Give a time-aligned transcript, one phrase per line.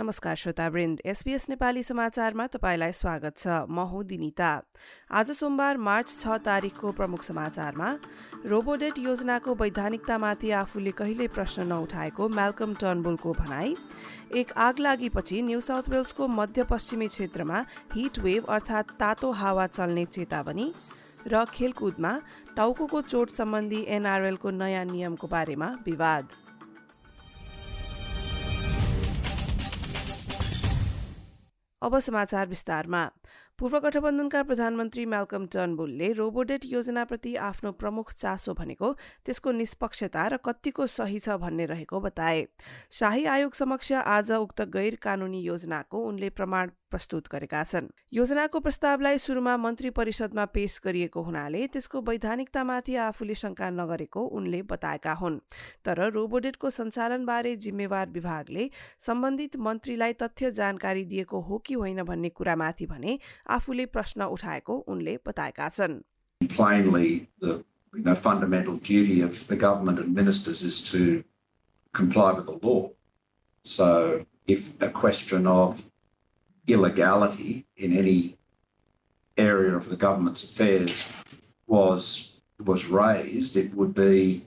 [0.00, 4.52] नमस्कार श्रोतावृन्द एसपीएस नेपाली समाचारमा तपाईँलाई स्वागत छ। म हुँ दिनिता।
[5.12, 7.88] आज सोमबार मार्च छ तारिकको प्रमुख समाचारमा
[8.48, 13.76] रोबोडेट योजनाको वैधानिकतामाथि आफूले कहिल्यै प्रश्न नउठाएको म्यालकम टर्नबुलको भनाई
[14.40, 20.72] एक आग लागेपछि न्यू साउथ वेल्सको मध्यपश्चिमी क्षेत्रमा हिट वेभ अर्थात् तातो हावा चल्ने चेतावनी
[21.28, 22.18] र खेलकुदमा
[22.56, 26.24] टाउको चोट सम्बन्धी एनआरएलको नयाँ नियमको बारेमा विवाद।
[31.82, 33.10] अब समाचार विस्तारमा।
[33.60, 38.92] पूर्व गठबन्धनका प्रधानमन्त्री म्यालकम टर्नबुलले रोबोडेट योजनाप्रति आफ्नो प्रमुख चासो भनेको
[39.26, 42.40] त्यसको निष्पक्षता र कत्तिको सही छ भन्ने रहेको बताए।
[42.90, 49.18] शाही आयोग समक्ष आज उक्त गैर कानूनी योजनाको उनले प्रमाण प्रस्तुत गरेका छन्। योजनाको प्रस्तावलाई
[49.18, 55.38] सुरुमा मन्त्री परिषदमा पेश गरिएको हुनाले त्यसको वैधानिकतामाथि आफूले शंका नगरेको उनले बताएका हुन्।
[55.84, 58.68] तर रोबोडेटको सञ्चालनबारे जिम्मेवार विभागले
[59.06, 63.18] सम्बन्धित मन्त्रीलाई तथ्य जानकारी दिएको हो कि होइन भन्ने कुरामाथि भने
[63.57, 66.01] आफूले प्रश्न उठाएको उनले बताएका छन्
[66.49, 67.63] Plainly, the
[67.95, 71.23] you know, fundamental duty of the government and ministers is to
[71.93, 72.91] comply with the law.
[73.63, 75.83] So, if a question of
[76.67, 78.37] illegality in any
[79.37, 81.07] area of the government's affairs
[81.67, 84.43] was was raised, it would be,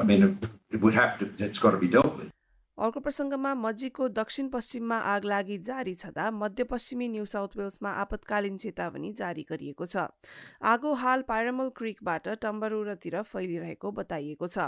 [0.00, 0.38] I mean,
[0.70, 2.17] it would have to, it's got to be dealt with.
[2.79, 9.11] अर्को प्रसङ्गमा मजीको दक्षिण पश्चिममा आग लागि जारी छँदा मध्यपश्चिमी new south वेल्समा आपतकालीन चेतावनी
[9.13, 10.05] जारी गरिएको छ।
[10.63, 14.67] आगो हाल पायरमल क्रिकबाट टम्बरुरतिर फैलिरहेको बताइएको छ।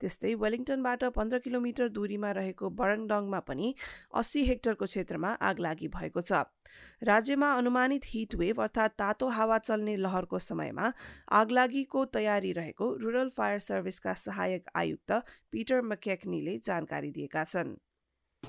[0.00, 3.74] त्यस्तै वेलिङटनबाट पन्ध्र किलोमिटर दूरीमा रहेको बरङडङमा पनि
[4.14, 6.48] अस्सी हेक्टरको क्षेत्रमा आग लागि भएको छ।
[7.02, 10.92] राज्यमा अनुमानित हिट वेभ अर्थात् तातो हावा चल्ने लहरको समयमा
[11.34, 15.12] आगलागीको तयारी रहेको रुरल फायर सर्भिसका सहायक आयुक्त
[15.52, 17.76] पिटर मकेक्नीले जानकारी दिएका छन्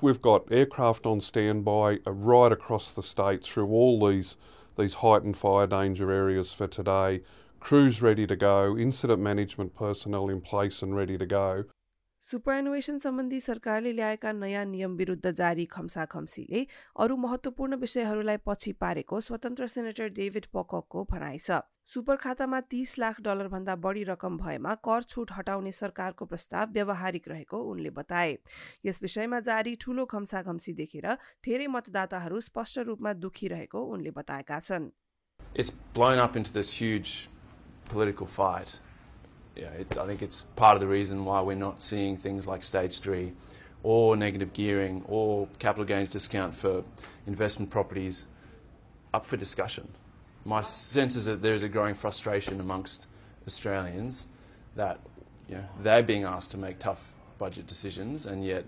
[0.00, 4.36] We've got aircraft on standby uh, right across the state through all these
[4.76, 7.22] these heightened fire danger areas for today.
[7.60, 11.64] Crews ready to go, incident management personnel in place and ready to go.
[12.22, 16.66] सुपरएनुवेसन सम्बन्धी सरकारले ल्याएका नयाँ नियम विरुद्ध जारी खम्सा खम्सीले
[16.96, 23.20] अरू महत्वपूर्ण विषयहरूलाई पछि पारेको स्वतन्त्र सेनेटर डेभिड पककको भनाइ छ। सुपर खातामा तीस लाख
[23.20, 28.38] डलरभन्दा बढी रकम भएमा कर छुट हटाउने सरकारको प्रस्ताव व्यावहारिक रहेको उनले बताए।
[28.86, 31.06] यस विषयमा जारी ठूलो खम्सा खम्सी देखेर
[31.42, 34.90] धेरै मतदाताहरू स्पष्ट रूपमा दुखी रहेको उनले बताएका छन्।
[39.54, 39.62] Fight.
[39.62, 42.62] Yeah, it, I think it's part of the reason why we're not seeing things like
[42.62, 43.32] stage three
[43.82, 46.84] or negative gearing or capital gains discount for
[47.26, 48.28] investment properties
[49.12, 49.88] up for discussion.
[50.44, 53.06] My sense is that there's a growing frustration amongst
[53.46, 54.28] Australians
[54.76, 54.98] that
[55.48, 58.64] you know, they're being asked to make tough budget decisions, and yet,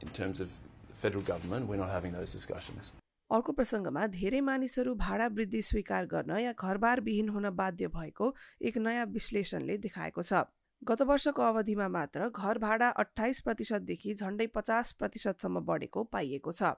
[0.00, 0.48] in terms of
[0.88, 2.92] the federal government, we're not having those discussions.
[3.30, 8.78] अर्को प्रसङ्गमा धेरै मानिसहरू भाडा वृद्धि स्वीकार गर्न या घरबार विहीन हुन बाध्य भएको एक
[8.78, 10.42] नयाँ विश्लेषणले देखाएको छ।
[10.82, 16.70] गत वर्षको अवधिमा मात्र घर भाडा अठाइस प्रतिशतदेखि झण्डै पचास प्रतिशतसम्म बढेको पाइएको छ।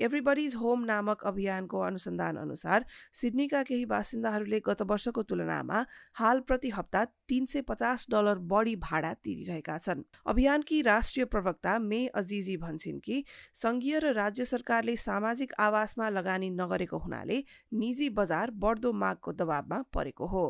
[0.00, 5.84] एभ्रिबडिज होम नामक अभियानको अनुसन्धान अनुसार सिडनीका केही बासिन्दाहरूले गत वर्षको तुलनामा
[6.14, 12.06] हाल प्रति हप्ता तीन सय पचास डलर बढी भाडा तिरिरहेका छन्। अभियानकी राष्ट्रिय प्रवक्ता मे
[12.16, 13.24] अजिजी भन्छन् कि
[13.54, 17.44] संघीय र राज्य सरकारले सामाजिक आवासमा लगानी नगरेको हुनाले
[17.74, 20.48] निजी बजार बढ्दो मागको दबावमा परेको हो।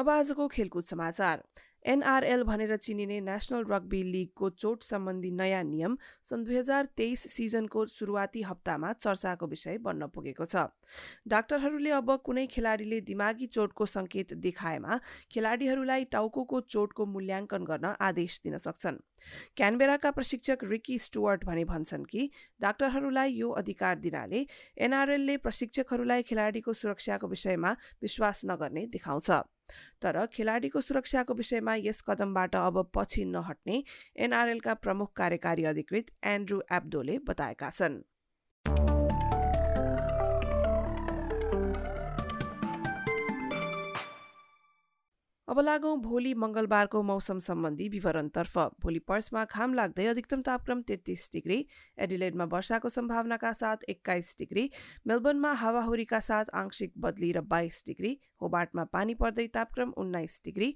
[0.00, 1.42] अब आजको खेलकुद समाचार।
[1.86, 7.84] एनआरएल भनेर चिनिने नेसनल रग्बी लिगको चोट सम्बन्धी नयाँ नियम सन् दुई हजार तेइस सिजनको
[7.88, 10.64] सुरुवाती हप्तामा चर्चाको विषय बन्न पुगेको छ।
[11.28, 15.00] डाक्टरहरूले अब कुनै खेलाडीले दिमागी चोटको सङ्केत देखाएमा
[15.32, 19.00] खेलाडीहरूलाई टाउको चोटको मूल्याङ्कन गर्न आदेश दिन सक्छन्।
[19.56, 22.30] क्यानबेराका प्रशिक्षक रिकी स्टुअर्ट भने भन्छन् कि
[22.60, 24.46] डाक्टरहरूलाई यो अधिकार दिनाले
[24.78, 29.30] एनआरएलले प्रशिक्षकहरूलाई खेलाडीको सुरक्षाको विषयमा विश्वास नगर्ने देखाउँछ।
[30.02, 33.82] तर खेलाडीको सुरक्षाको विषयमा यस कदमबाट अब पछि नहट्ने
[34.18, 38.02] एनआरएलका प्रमुख कार्यकारी अधिकृत एन्ड्रू एब्डोले बताएका छन्।
[45.50, 51.56] अब लागौँ भोलि मङ्गलबारको मौसम सम्बन्धी विवरणतर्फ। भोलि पर्समा घाम लाग्दै अधिकतम तापक्रम तेत्तिस डिग्री
[51.98, 54.64] एडिलेडमा वर्षाको सम्भावनाका साथ एक्काइस डिग्री
[55.06, 58.12] मेलबर्नमा हावाहुरीका साथ आंशिक बदली र बाइस डिग्री
[58.42, 60.70] होबार्टमा पानी पर्दै तापक्रम उन्नाइस डिग्री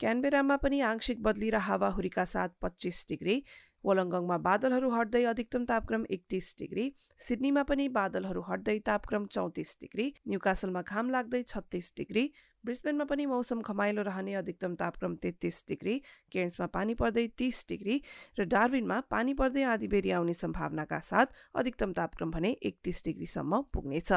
[0.00, 3.42] क्यानबेरामा पनि आंशिक बदली र हावाहुरीका साथ पच्चिस डिग्री
[3.84, 6.84] वलङ्गङमा बादलहरू हट्दै अधिकतम तापक्रम एकतिस डिग्री
[7.26, 12.24] सिडनीमा पनि बादलहरू हट्दै तापक्रम चौतिस डिग्री न्युकासलमा घाम लाग्दै छत्तिस डिग्री
[12.64, 15.94] ब्रिस्बेनमा पनि मौसम खमाइलो रहने अधिकतम तापक्रम तेत्तिस डिग्री
[16.32, 18.00] केन्समा पानी पर्दै तीस डिग्री
[18.38, 24.12] र डार्विनमा पानी पर्दै आधी बेरी आउने सम्भावनाका साथ अधिकतम तापक्रम भने एकतिस डिग्रीसम्म पुग्नेछ।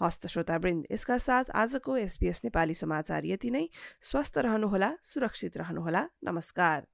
[0.00, 3.68] हस्त श्रोतावृन्द यसका साथ आजको एसबीएस नेपाली समाचार यति नै।
[4.00, 6.93] स्वस्थ रहनुहोला सुरक्षित रहनुहोला। नमस्कार।